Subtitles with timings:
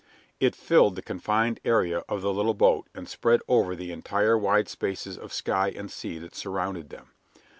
[0.39, 4.67] It filled the confined area of the little boat and spread over the entire wide
[4.67, 7.11] spaces of sky and sea that surrounded them.